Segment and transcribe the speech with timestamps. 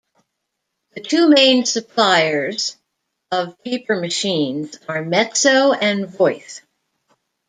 [0.95, 2.75] The two main suppliers
[3.31, 6.61] of paper machines are Metso and Voith.